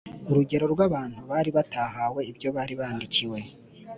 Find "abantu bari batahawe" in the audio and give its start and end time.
0.87-2.21